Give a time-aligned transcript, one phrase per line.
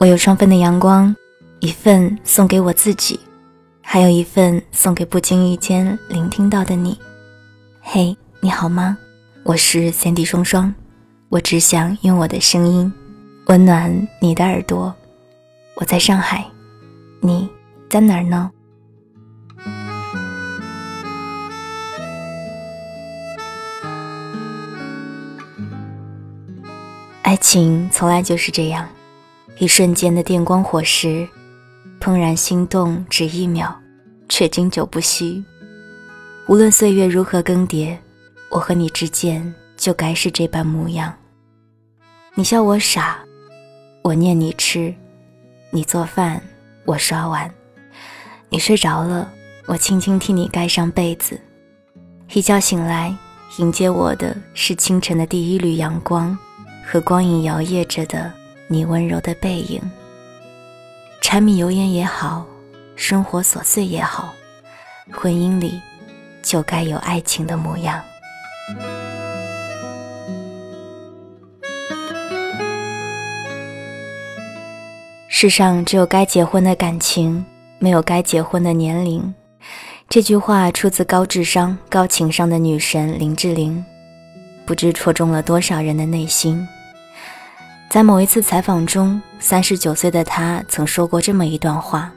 [0.00, 1.12] 我有双份的阳光，
[1.58, 3.18] 一份送给我自己，
[3.82, 6.96] 还有一份送给不经意间聆听到的你。
[7.80, 8.96] 嘿，你好吗？
[9.42, 10.72] 我是三 D 双双，
[11.28, 12.92] 我只想用我的声音
[13.46, 14.94] 温暖你的耳朵。
[15.74, 16.46] 我在上海，
[17.20, 17.48] 你
[17.90, 18.52] 在哪儿呢？
[27.22, 28.88] 爱情从来就是这样。
[29.60, 31.28] 一瞬间的电光火石，
[32.00, 33.76] 怦然心动只一秒，
[34.28, 35.44] 却经久不息。
[36.46, 37.96] 无论岁月如何更迭，
[38.50, 41.12] 我和你之间就该是这般模样。
[42.36, 43.18] 你笑我傻，
[44.02, 44.94] 我念你痴；
[45.72, 46.40] 你做饭，
[46.84, 47.50] 我刷碗；
[48.50, 49.28] 你睡着了，
[49.66, 51.36] 我轻轻替你盖上被子。
[52.32, 53.12] 一觉醒来，
[53.56, 56.38] 迎接我的是清晨的第一缕阳光，
[56.86, 58.32] 和光影摇曳着的。
[58.70, 59.80] 你温柔的背影，
[61.22, 62.46] 柴米油盐也好，
[62.96, 64.34] 生活琐碎也好，
[65.10, 65.80] 婚姻里
[66.42, 67.98] 就该有爱情的模样。
[75.28, 77.42] 世上只有该结婚的感情，
[77.78, 79.34] 没有该结婚的年龄。
[80.10, 83.82] 这句话出自高智商、高情商的女神林志玲，
[84.66, 86.68] 不知戳中了多少人的内心。
[87.90, 92.12] 在某一次采访中，三十九岁的他曾说过这么一段话：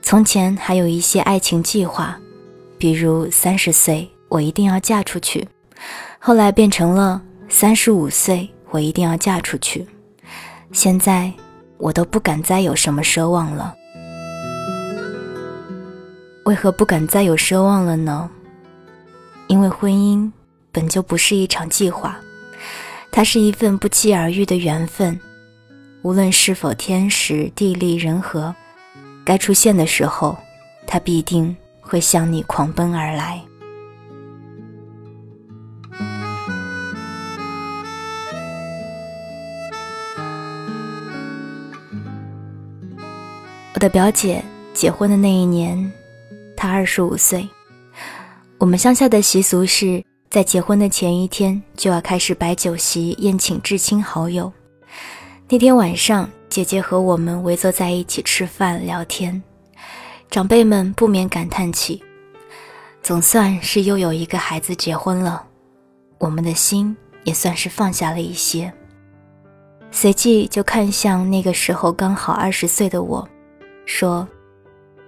[0.00, 2.16] 从前还有一些爱情计划，
[2.78, 5.48] 比如三十岁我一定要嫁出去，
[6.20, 9.84] 后来变成了三十五岁我一定要嫁出去，
[10.70, 11.32] 现在
[11.78, 13.74] 我都不敢再有什么奢望了。
[16.44, 18.30] 为何不敢再有奢望了呢？
[19.48, 20.30] 因为婚姻
[20.70, 22.16] 本就不是一场计划。
[23.14, 25.20] 它是一份不期而遇的缘分，
[26.00, 28.52] 无论是否天时地利人和，
[29.22, 30.34] 该出现的时候，
[30.86, 33.38] 它必定会向你狂奔而来。
[43.74, 44.42] 我的表姐
[44.72, 45.92] 结婚的那一年，
[46.56, 47.46] 她二十五岁，
[48.56, 50.02] 我们乡下的习俗是。
[50.32, 54.50] 在结婚的前一天，就要开始摆酒席宴请至亲好友。
[55.46, 59.42] 那天晚上，姐姐和我们围坐在一起吃饭聊天，
[60.30, 62.02] 长辈们不免感叹起
[63.04, 65.44] ：“总算是又有一个孩子结婚了。”
[66.16, 68.72] 我们的心也算是放下了一些。
[69.90, 73.28] 随即就看向那个时候刚好二十岁的我，
[73.84, 74.26] 说：“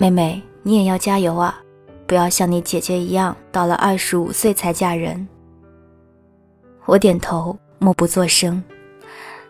[0.00, 1.60] 妹妹，你也要加油啊！”
[2.10, 5.28] 不要像你姐姐一样，到了二十五岁才嫁人。
[6.84, 8.60] 我点头，默不作声。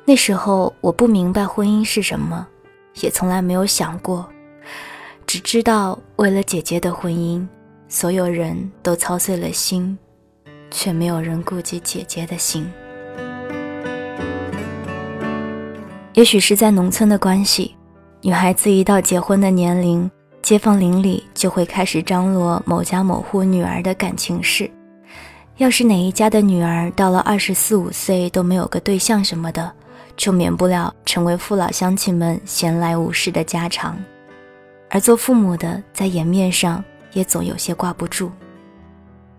[0.04, 2.46] 那时候我不明白婚姻是什么，
[3.00, 4.28] 也从来没有想过，
[5.26, 7.48] 只知道为了姐姐的婚姻，
[7.88, 9.98] 所有人都操碎了心，
[10.70, 12.70] 却没有人顾及姐姐的心。
[16.12, 17.74] 也许是在农村的关系，
[18.20, 20.10] 女孩子一到结婚的年龄。
[20.50, 24.68] 街坊邻里就会开始张罗某家某户女儿的感情事。
[25.58, 29.72] 要是哪一家的女儿到了二十四五岁都没有个对象什么的，
[30.16, 33.96] 就免不了成为父老乡亲们闲来无事的家常。
[34.88, 36.82] 而做父母的在颜面上
[37.12, 38.28] 也总有些挂不住。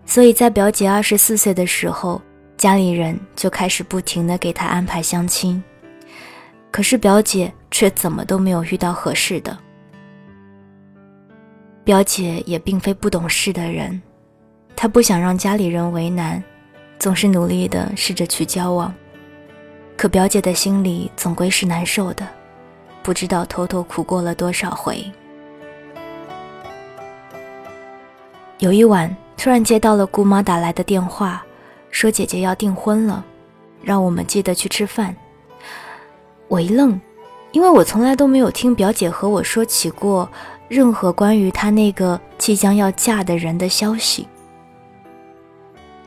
[0.06, 2.22] 所以在表姐二十四岁的时候，
[2.56, 5.62] 家里人就开始不停的给她安排相亲。
[6.70, 9.54] 可是表姐却怎么都没有遇到合适的。
[11.84, 14.00] 表姐也并非不懂事的人，
[14.76, 16.42] 她不想让家里人为难，
[16.96, 18.94] 总是努力的试着去交往。
[19.96, 22.26] 可表姐的心里总归是难受的，
[23.02, 25.04] 不知道偷偷哭过了多少回。
[28.58, 31.44] 有一晚，突然接到了姑妈打来的电话，
[31.90, 33.24] 说姐姐要订婚了，
[33.82, 35.14] 让我们记得去吃饭。
[36.46, 37.00] 我一愣，
[37.50, 40.30] 因为我从来都没有听表姐和我说起过。
[40.72, 44.26] 任何关于她那个即将要嫁的人的消息，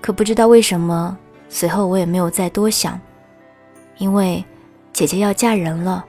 [0.01, 1.15] 可不知道为什么，
[1.49, 2.99] 随后我也没有再多想，
[3.99, 4.43] 因为
[4.91, 6.03] 姐姐要嫁人了，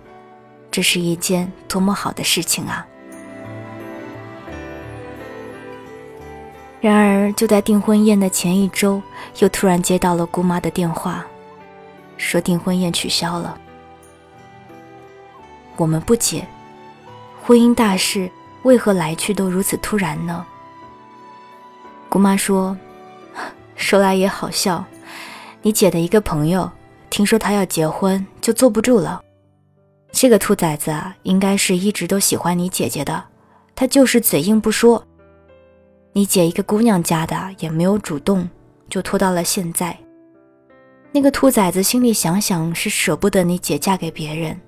[0.70, 2.87] 这是一件多么好的事情啊！
[6.81, 9.03] 然而就在订婚宴的前一周，
[9.41, 11.26] 又突然接到了姑妈的电话，
[12.17, 13.61] 说订婚宴取消了。
[15.76, 16.47] 我们不解，
[17.43, 18.31] 婚姻大事。
[18.66, 20.44] 为何来去都如此突然呢？
[22.08, 22.76] 姑妈说
[23.76, 24.84] ：“说来也好笑，
[25.62, 26.68] 你姐的一个朋友，
[27.08, 29.22] 听说她要结婚，就坐不住了，
[30.10, 33.22] 这个兔崽子啊，应该是一直都喜欢你姐姐的，
[33.76, 35.06] 他就是嘴硬不说。
[36.12, 38.50] 你姐一个姑娘家的，也没有主动，
[38.90, 39.96] 就拖到了现在。
[41.12, 44.60] 那个兔崽子心里想想是舍不得你姐嫁给别人，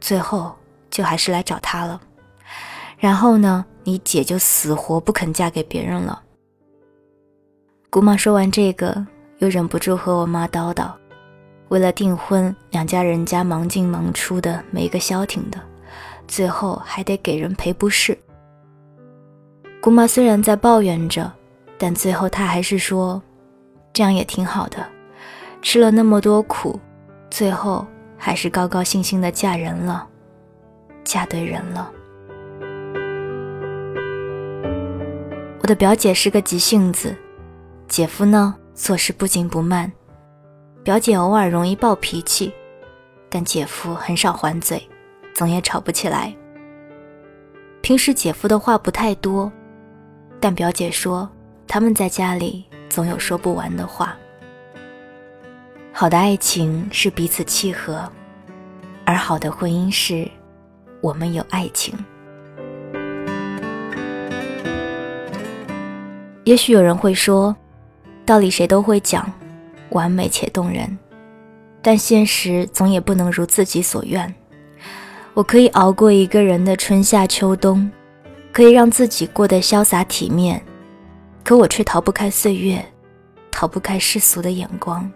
[0.00, 0.54] 最后
[0.88, 2.00] 就还是来找他了。
[3.04, 6.22] 然后呢，你姐就死活不肯嫁给别人了。
[7.90, 9.06] 姑妈说完这个，
[9.40, 10.90] 又忍不住和我妈叨叨。
[11.68, 15.60] 为了订婚，两家人家忙进忙出的，没个消停的，
[16.26, 18.16] 最后还得给人赔不是。
[19.82, 21.30] 姑妈虽然在抱怨着，
[21.76, 23.22] 但最后她还是说
[23.92, 24.78] ：“这样也挺好的，
[25.60, 26.80] 吃了那么多苦，
[27.30, 27.86] 最后
[28.16, 30.08] 还是高高兴兴的嫁人了，
[31.04, 31.92] 嫁对人了。”
[35.64, 37.16] 我的表姐是个急性子，
[37.88, 39.90] 姐夫呢做事不紧不慢。
[40.82, 42.52] 表姐偶尔容易暴脾气，
[43.30, 44.86] 但姐夫很少还嘴，
[45.32, 46.36] 总也吵不起来。
[47.80, 49.50] 平时姐夫的话不太多，
[50.38, 51.26] 但表姐说
[51.66, 54.14] 他们在家里总有说不完的话。
[55.94, 58.06] 好的爱情是彼此契合，
[59.06, 60.30] 而好的婚姻是，
[61.00, 61.96] 我们有爱情。
[66.44, 67.54] 也许有人会说，
[68.24, 69.30] 道理谁都会讲。
[69.90, 70.98] 完美且动人，
[71.80, 74.34] 但现实总也不能如自己所愿。
[75.34, 77.88] 我可以熬过一个人的春夏秋冬，
[78.52, 80.60] 可以让自己过得潇洒体面，
[81.44, 82.84] 可我却逃不开岁月，
[83.52, 85.08] 逃不开世俗的眼光。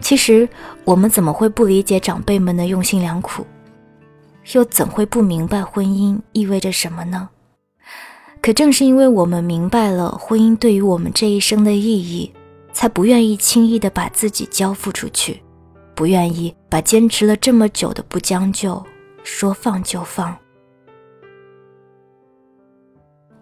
[0.00, 0.48] 其实，
[0.84, 3.46] 我们怎么会不理解长辈们的用心良苦？
[4.52, 7.28] 又怎会不明白婚姻意味着什么呢？
[8.46, 12.32] 可正是因为我们明白了婚姻对于我们这一生的意义。
[12.72, 15.42] 才不愿意轻易的把自己交付出去，
[15.96, 18.80] 不愿意把坚持了这么久的不将就
[19.24, 20.36] 说放就放。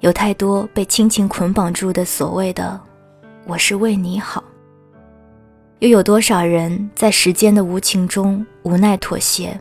[0.00, 2.80] 有太多被亲情捆绑住的所谓的
[3.44, 4.42] “我是为你好”，
[5.80, 9.60] 又有多少人在时间的无情中无奈妥协？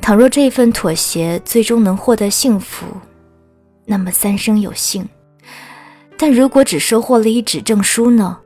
[0.00, 2.86] 倘若这份妥协最终能获得幸福，
[3.92, 5.06] 那么三生有幸。
[6.16, 8.38] 但如果只收获了一纸证书呢？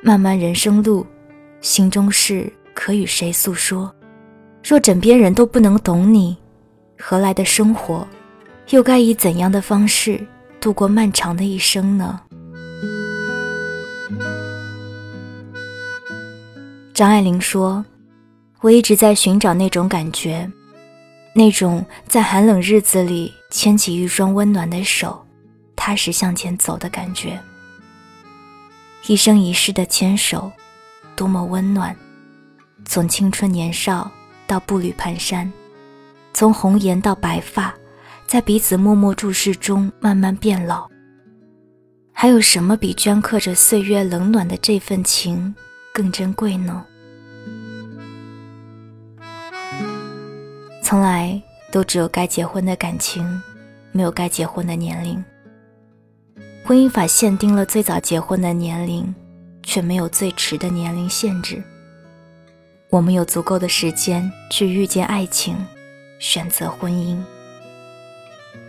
[0.00, 1.06] 漫漫人生路，
[1.60, 3.94] 心中事可与谁诉说？
[4.64, 6.34] 若枕边人都不能懂你，
[6.98, 8.08] 何来的生活？
[8.70, 10.26] 又该以怎样的方式
[10.58, 12.18] 度过漫长的一生呢？
[16.94, 17.84] 张爱玲说
[18.62, 20.50] ：“我一直在寻找那种感觉，
[21.40, 25.26] 那种在寒冷日子里牵起一双温暖的手。”
[25.74, 27.40] 踏实向前走的感觉，
[29.06, 30.52] 一生一世的牵手，
[31.16, 31.96] 多么温暖！
[32.84, 34.10] 从青春年少
[34.46, 35.50] 到步履蹒跚，
[36.34, 37.74] 从红颜到白发，
[38.26, 40.86] 在彼此默默注视中慢慢变老。
[42.12, 45.54] 还有什么比镌刻着岁月冷暖的这份情
[45.94, 46.84] 更珍贵呢？
[50.90, 51.40] 从来
[51.70, 53.40] 都只有该结婚的感情，
[53.92, 55.24] 没有该结婚的年龄。
[56.64, 59.14] 婚姻法限定了最早结婚的年龄，
[59.62, 61.62] 却没有最迟的年龄限制。
[62.88, 65.56] 我们有足够的时间去遇见爱情，
[66.18, 67.16] 选择婚姻。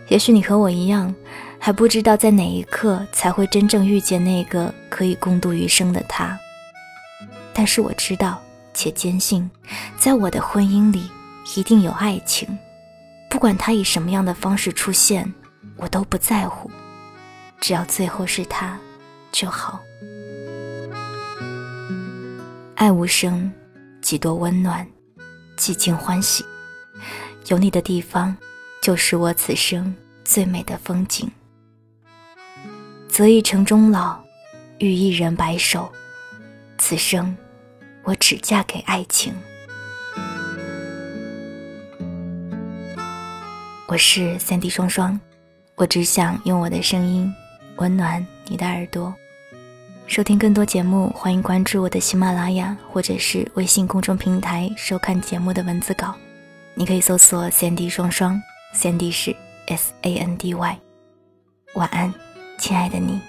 [0.06, 1.12] 也许你和我一样，
[1.58, 6.38] 还不知道在哪一刻才会真正遇见那个可以共度余生的他。
[7.52, 8.40] 但是我知道
[8.72, 9.50] 且坚信，
[9.98, 11.10] 在我的婚姻里
[11.56, 12.58] 一定有爱情，
[13.28, 15.32] 不管他以什么样的方式出现，
[15.76, 16.70] 我都不在乎。
[17.60, 18.78] 只要最后是他，
[19.30, 19.80] 就好。
[22.74, 23.52] 爱无声，
[24.00, 24.86] 几多温暖，
[25.56, 26.44] 几经欢喜。
[27.48, 28.36] 有你的地方，
[28.80, 29.94] 就是我此生
[30.24, 31.30] 最美的风景。
[33.08, 34.18] 择一城终老，
[34.78, 35.92] 遇一人白首。
[36.78, 37.36] 此生，
[38.04, 39.34] 我只嫁给爱情。
[43.92, 45.20] 我是三 D 双双，
[45.74, 47.30] 我只想用我的声音。
[47.76, 49.14] 温暖你的耳朵，
[50.06, 56.14] 收听更多节目，欢迎关注我的喜马拉雅或者是微信公众平台收看节目的文字稿。
[56.72, 58.40] 你可以搜索三 D 双双
[58.72, 60.78] 三 D 是 S A N D Y。
[61.74, 62.14] 晚安，
[62.56, 63.20] 亲爱的你。